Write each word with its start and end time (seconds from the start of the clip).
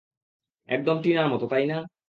একদম 0.69 0.97
টিনার 1.03 1.27
মতো 1.27 1.45
তাই 1.47 1.65
না? 1.65 1.77